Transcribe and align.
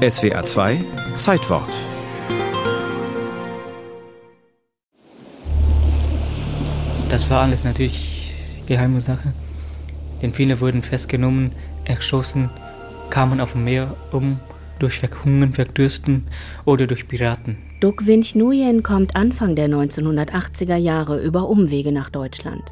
SWA 0.00 0.42
2 0.42 0.82
Zeitwort 1.18 1.68
Das 7.10 7.28
war 7.28 7.42
alles 7.42 7.64
natürlich 7.64 8.32
geheime 8.66 9.02
Sache. 9.02 9.34
Denn 10.22 10.32
viele 10.32 10.58
wurden 10.62 10.80
festgenommen, 10.80 11.52
erschossen, 11.84 12.48
kamen 13.10 13.42
auf 13.42 13.52
dem 13.52 13.64
Meer 13.64 13.94
um, 14.10 14.40
durch 14.78 15.00
Verhungern, 15.00 15.52
Verdürsten 15.52 16.24
oder 16.64 16.86
durch 16.86 17.06
Piraten. 17.06 17.58
Vinch 17.82 18.34
Nguyen 18.34 18.82
kommt 18.82 19.16
Anfang 19.16 19.54
der 19.54 19.68
1980er 19.68 20.76
Jahre 20.76 21.20
über 21.20 21.46
Umwege 21.46 21.92
nach 21.92 22.08
Deutschland. 22.08 22.62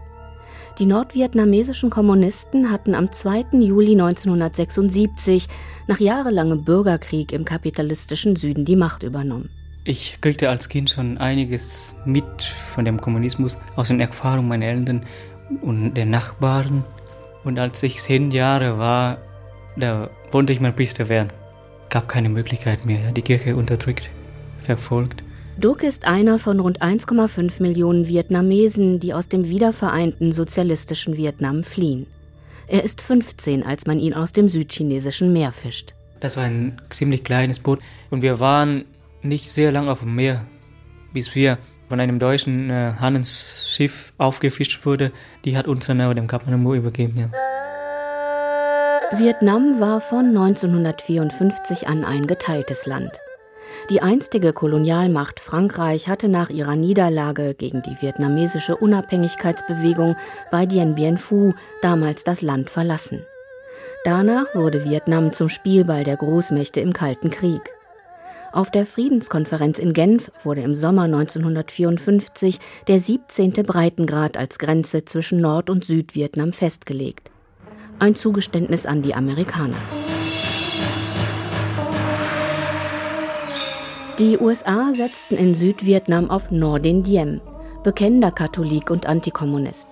Die 0.78 0.86
nordvietnamesischen 0.86 1.90
Kommunisten 1.90 2.70
hatten 2.70 2.94
am 2.94 3.10
2. 3.10 3.46
Juli 3.58 3.92
1976 3.92 5.48
nach 5.88 5.98
jahrelangem 5.98 6.62
Bürgerkrieg 6.62 7.32
im 7.32 7.44
kapitalistischen 7.44 8.36
Süden 8.36 8.64
die 8.64 8.76
Macht 8.76 9.02
übernommen. 9.02 9.50
Ich 9.82 10.20
kriegte 10.20 10.48
als 10.48 10.68
Kind 10.68 10.90
schon 10.90 11.18
einiges 11.18 11.96
mit 12.04 12.44
von 12.72 12.84
dem 12.84 13.00
Kommunismus 13.00 13.58
aus 13.74 13.88
den 13.88 13.98
Erfahrungen 13.98 14.46
meiner 14.46 14.66
Eltern 14.66 15.04
und 15.62 15.94
der 15.94 16.06
Nachbarn. 16.06 16.84
Und 17.42 17.58
als 17.58 17.82
ich 17.82 18.00
zehn 18.00 18.30
Jahre 18.30 18.78
war, 18.78 19.18
da 19.76 20.10
wollte 20.30 20.52
ich 20.52 20.60
mal 20.60 20.72
Priester 20.72 21.08
werden. 21.08 21.32
Gab 21.90 22.06
keine 22.06 22.28
Möglichkeit 22.28 22.86
mehr. 22.86 23.10
Die 23.10 23.22
Kirche 23.22 23.56
unterdrückt, 23.56 24.10
verfolgt. 24.60 25.24
Duc 25.58 25.82
ist 25.82 26.04
einer 26.04 26.38
von 26.38 26.60
rund 26.60 26.82
1,5 26.82 27.60
Millionen 27.60 28.06
Vietnamesen, 28.06 29.00
die 29.00 29.12
aus 29.12 29.28
dem 29.28 29.48
wiedervereinten 29.48 30.30
sozialistischen 30.30 31.16
Vietnam 31.16 31.64
fliehen. 31.64 32.06
Er 32.68 32.84
ist 32.84 33.02
15, 33.02 33.64
als 33.64 33.84
man 33.84 33.98
ihn 33.98 34.14
aus 34.14 34.32
dem 34.32 34.46
südchinesischen 34.46 35.32
Meer 35.32 35.50
fischt. 35.50 35.94
Das 36.20 36.36
war 36.36 36.44
ein 36.44 36.80
ziemlich 36.90 37.24
kleines 37.24 37.58
Boot 37.58 37.80
und 38.10 38.22
wir 38.22 38.38
waren 38.38 38.84
nicht 39.22 39.50
sehr 39.50 39.72
lang 39.72 39.88
auf 39.88 39.98
dem 39.98 40.14
Meer, 40.14 40.44
bis 41.12 41.34
wir 41.34 41.58
von 41.88 41.98
einem 41.98 42.20
deutschen 42.20 42.70
äh, 42.70 42.92
Handelsschiff 43.00 44.12
aufgefischt 44.16 44.86
wurde. 44.86 45.10
Die 45.44 45.56
hat 45.56 45.66
uns 45.66 45.86
dann 45.86 46.00
aber 46.00 46.14
dem 46.14 46.28
Kap 46.28 46.46
Namo 46.46 46.76
übergeben. 46.76 47.18
Ja. 47.18 47.30
Vietnam 49.18 49.80
war 49.80 50.00
von 50.00 50.26
1954 50.26 51.88
an 51.88 52.04
ein 52.04 52.28
geteiltes 52.28 52.86
Land. 52.86 53.10
Die 53.90 54.02
einstige 54.02 54.52
Kolonialmacht 54.52 55.40
Frankreich 55.40 56.08
hatte 56.08 56.28
nach 56.28 56.50
ihrer 56.50 56.76
Niederlage 56.76 57.54
gegen 57.54 57.80
die 57.80 57.96
vietnamesische 58.02 58.76
Unabhängigkeitsbewegung 58.76 60.14
bei 60.50 60.66
Dien 60.66 60.94
Bien 60.94 61.16
Phu 61.16 61.54
damals 61.80 62.22
das 62.22 62.42
Land 62.42 62.68
verlassen. 62.68 63.24
Danach 64.04 64.54
wurde 64.54 64.84
Vietnam 64.84 65.32
zum 65.32 65.48
Spielball 65.48 66.04
der 66.04 66.18
Großmächte 66.18 66.80
im 66.80 66.92
Kalten 66.92 67.30
Krieg. 67.30 67.62
Auf 68.52 68.70
der 68.70 68.84
Friedenskonferenz 68.84 69.78
in 69.78 69.94
Genf 69.94 70.30
wurde 70.42 70.60
im 70.60 70.74
Sommer 70.74 71.04
1954 71.04 72.60
der 72.88 72.98
17. 72.98 73.52
Breitengrad 73.52 74.36
als 74.36 74.58
Grenze 74.58 75.06
zwischen 75.06 75.40
Nord- 75.40 75.70
und 75.70 75.84
Südvietnam 75.86 76.52
festgelegt. 76.52 77.30
Ein 77.98 78.14
Zugeständnis 78.14 78.84
an 78.84 79.00
die 79.00 79.14
Amerikaner. 79.14 79.80
Die 84.18 84.36
USA 84.36 84.92
setzten 84.94 85.36
in 85.36 85.54
Südvietnam 85.54 86.28
auf 86.28 86.50
Nordin 86.50 87.04
Diem, 87.04 87.40
bekennender 87.84 88.32
Katholik 88.32 88.90
und 88.90 89.06
Antikommunist. 89.06 89.86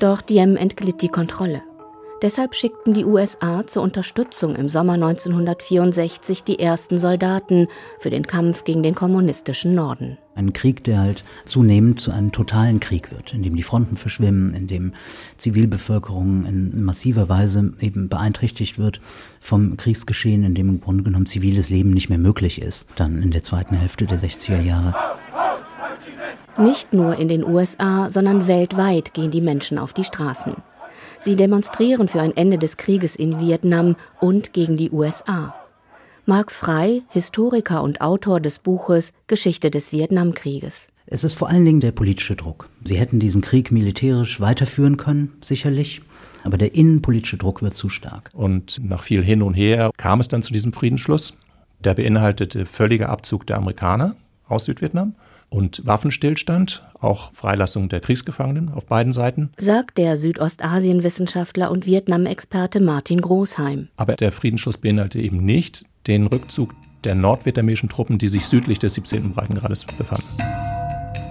Doch 0.00 0.20
Diem 0.20 0.58
entglitt 0.58 1.00
die 1.00 1.08
Kontrolle. 1.08 1.62
Deshalb 2.22 2.54
schickten 2.54 2.94
die 2.94 3.04
USA 3.04 3.66
zur 3.66 3.82
Unterstützung 3.82 4.54
im 4.54 4.68
Sommer 4.68 4.94
1964 4.94 6.44
die 6.44 6.58
ersten 6.58 6.96
Soldaten 6.96 7.66
für 7.98 8.08
den 8.08 8.26
Kampf 8.26 8.64
gegen 8.64 8.82
den 8.82 8.94
kommunistischen 8.94 9.74
Norden. 9.74 10.16
Ein 10.36 10.52
Krieg, 10.52 10.84
der 10.84 11.00
halt 11.00 11.24
zunehmend 11.44 12.00
zu 12.00 12.12
einem 12.12 12.32
totalen 12.32 12.80
Krieg 12.80 13.12
wird, 13.12 13.34
in 13.34 13.42
dem 13.42 13.56
die 13.56 13.62
Fronten 13.62 13.96
verschwimmen, 13.96 14.54
in 14.54 14.68
dem 14.68 14.94
Zivilbevölkerung 15.38 16.46
in 16.46 16.84
massiver 16.84 17.28
Weise 17.28 17.72
eben 17.80 18.08
beeinträchtigt 18.08 18.78
wird 18.78 19.00
vom 19.40 19.76
Kriegsgeschehen, 19.76 20.44
in 20.44 20.54
dem 20.54 20.68
im 20.68 20.80
Grunde 20.80 21.04
genommen 21.04 21.26
ziviles 21.26 21.68
Leben 21.68 21.90
nicht 21.90 22.08
mehr 22.08 22.18
möglich 22.18 22.62
ist, 22.62 22.88
dann 22.96 23.22
in 23.22 23.32
der 23.32 23.42
zweiten 23.42 23.76
Hälfte 23.76 24.06
der 24.06 24.18
60er 24.18 24.60
Jahre. 24.60 24.94
Nicht 26.56 26.92
nur 26.92 27.16
in 27.16 27.28
den 27.28 27.44
USA, 27.44 28.08
sondern 28.08 28.46
weltweit 28.46 29.12
gehen 29.12 29.32
die 29.32 29.40
Menschen 29.40 29.78
auf 29.78 29.92
die 29.92 30.04
Straßen. 30.04 30.54
Sie 31.20 31.36
demonstrieren 31.36 32.08
für 32.08 32.20
ein 32.20 32.36
Ende 32.36 32.58
des 32.58 32.76
Krieges 32.76 33.16
in 33.16 33.40
Vietnam 33.40 33.96
und 34.20 34.52
gegen 34.52 34.76
die 34.76 34.90
USA. 34.90 35.54
Mark 36.26 36.50
Frey, 36.50 37.02
Historiker 37.10 37.82
und 37.82 38.00
Autor 38.00 38.40
des 38.40 38.58
Buches 38.58 39.12
Geschichte 39.26 39.70
des 39.70 39.92
Vietnamkrieges. 39.92 40.88
Es 41.06 41.22
ist 41.22 41.34
vor 41.34 41.50
allen 41.50 41.66
Dingen 41.66 41.80
der 41.80 41.92
politische 41.92 42.34
Druck. 42.34 42.70
Sie 42.82 42.96
hätten 42.96 43.20
diesen 43.20 43.42
Krieg 43.42 43.70
militärisch 43.70 44.40
weiterführen 44.40 44.96
können, 44.96 45.34
sicherlich. 45.42 46.00
Aber 46.44 46.56
der 46.56 46.74
innenpolitische 46.74 47.36
Druck 47.36 47.62
wird 47.62 47.76
zu 47.76 47.90
stark. 47.90 48.30
Und 48.32 48.80
nach 48.82 49.02
viel 49.02 49.22
hin 49.22 49.42
und 49.42 49.54
her 49.54 49.90
kam 49.96 50.20
es 50.20 50.28
dann 50.28 50.42
zu 50.42 50.52
diesem 50.52 50.72
Friedensschluss. 50.72 51.36
Der 51.80 51.94
beinhaltete 51.94 52.64
völliger 52.64 53.10
Abzug 53.10 53.46
der 53.46 53.58
Amerikaner 53.58 54.16
aus 54.48 54.64
Südvietnam 54.64 55.14
und 55.54 55.86
Waffenstillstand, 55.86 56.82
auch 57.00 57.32
Freilassung 57.32 57.88
der 57.88 58.00
Kriegsgefangenen 58.00 58.70
auf 58.70 58.86
beiden 58.86 59.12
Seiten. 59.12 59.50
Sagt 59.56 59.98
der 59.98 60.16
Südostasienwissenschaftler 60.16 61.70
und 61.70 61.86
Vietnam-Experte 61.86 62.80
Martin 62.80 63.20
Großheim. 63.20 63.88
Aber 63.96 64.16
der 64.16 64.32
Friedensschluss 64.32 64.78
beinhaltete 64.78 65.24
eben 65.24 65.44
nicht 65.44 65.84
den 66.08 66.26
Rückzug 66.26 66.74
der 67.04 67.14
nordvietnamesischen 67.14 67.88
Truppen, 67.88 68.18
die 68.18 68.28
sich 68.28 68.46
südlich 68.46 68.80
des 68.80 68.94
17. 68.94 69.32
Breitengrades 69.32 69.84
befanden. 69.84 70.26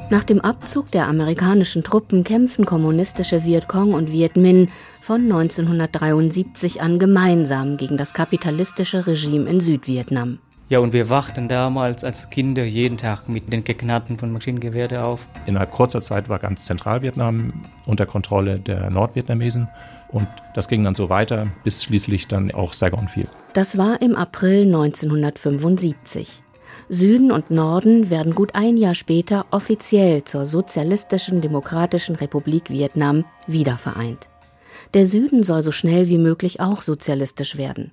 Nach 0.10 0.24
dem 0.24 0.40
Abzug 0.42 0.92
der 0.92 1.08
amerikanischen 1.08 1.84
Truppen 1.84 2.24
kämpfen 2.24 2.66
kommunistische 2.66 3.44
Vietcong 3.44 3.94
und 3.94 4.12
Viet 4.12 4.38
Minh 4.38 4.70
von 5.02 5.24
1973 5.24 6.82
an 6.82 7.00
gemeinsam 7.00 7.78
gegen 7.78 7.98
das 7.98 8.14
kapitalistische 8.14 9.06
Regime 9.08 9.50
in 9.50 9.60
Südvietnam. 9.60 10.40
Ja, 10.74 10.80
und 10.80 10.92
wir 10.92 11.12
wachten 11.12 11.48
damals 11.48 12.04
als 12.04 12.32
Kinder 12.32 12.64
jeden 12.64 12.98
Tag 12.98 13.30
mit 13.30 13.54
den 13.54 13.64
Geknatten 13.64 14.18
von 14.18 14.32
Maschinengewehre 14.32 15.04
auf. 15.04 15.28
Innerhalb 15.46 15.70
kurzer 15.70 16.02
Zeit 16.02 16.30
war 16.30 16.40
ganz 16.40 16.66
Zentralvietnam 16.66 17.54
unter 17.86 18.08
Kontrolle 18.08 18.58
der 18.58 18.90
Nordvietnamesen. 18.90 19.68
Und 20.08 20.28
das 20.56 20.68
ging 20.68 20.84
dann 20.84 20.96
so 20.96 21.10
weiter, 21.10 21.46
bis 21.64 21.84
schließlich 21.84 22.28
dann 22.28 22.50
auch 22.50 22.74
Saigon 22.74 23.08
fiel. 23.08 23.28
Das 23.54 23.78
war 23.78 24.02
im 24.02 24.16
April 24.16 24.64
1975. 24.64 26.42
Süden 26.90 27.32
und 27.32 27.52
Norden 27.52 28.10
werden 28.10 28.34
gut 28.34 28.56
ein 28.56 28.76
Jahr 28.76 28.96
später 28.96 29.46
offiziell 29.52 30.24
zur 30.24 30.48
Sozialistischen 30.48 31.42
Demokratischen 31.42 32.16
Republik 32.16 32.72
Vietnam 32.72 33.26
wiedervereint. 33.46 34.28
Der 34.96 35.06
Süden 35.06 35.44
soll 35.44 35.62
so 35.62 35.72
schnell 35.72 36.08
wie 36.08 36.18
möglich 36.18 36.62
auch 36.62 36.82
sozialistisch 36.82 37.58
werden. 37.58 37.92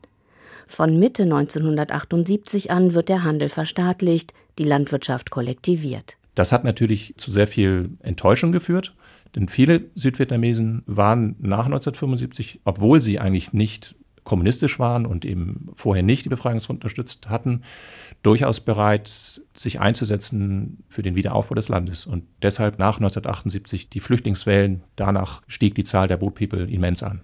Von 0.71 1.01
Mitte 1.01 1.25
1978 1.25 2.71
an 2.71 2.95
wird 2.95 3.09
der 3.09 3.25
Handel 3.25 3.49
verstaatlicht, 3.49 4.33
die 4.57 4.63
Landwirtschaft 4.63 5.31
kollektiviert. 5.31 6.17
Das 6.37 6.53
hat 6.53 6.63
natürlich 6.63 7.15
zu 7.17 7.33
sehr 7.33 7.49
viel 7.49 7.91
Enttäuschung 7.99 8.53
geführt, 8.53 8.95
denn 9.35 9.49
viele 9.49 9.87
Südvietnamesen 9.97 10.85
waren 10.87 11.35
nach 11.41 11.65
1975, 11.65 12.61
obwohl 12.65 13.03
sie 13.03 13.19
eigentlich 13.19 13.53
nicht 13.53 13.97
kommunistisch 14.23 14.79
waren 14.79 15.07
und 15.07 15.25
eben 15.25 15.67
vorher 15.73 16.05
nicht 16.05 16.25
die 16.25 16.29
Befreiungsfront 16.29 16.85
unterstützt 16.85 17.29
hatten, 17.29 17.63
durchaus 18.23 18.61
bereit, 18.61 19.41
sich 19.57 19.81
einzusetzen 19.81 20.85
für 20.89 21.03
den 21.03 21.17
Wiederaufbau 21.17 21.57
des 21.57 21.69
Landes. 21.69 22.07
Und 22.07 22.23
deshalb 22.43 22.79
nach 22.79 22.99
1978 22.99 23.91
die 23.91 23.99
Flüchtlingswellen, 23.99 24.85
danach 24.95 25.43
stieg 25.49 25.75
die 25.75 25.85
Zahl 25.85 26.07
der 26.07 26.19
Boat 26.19 26.37
People 26.37 26.71
immens 26.71 27.03
an. 27.03 27.23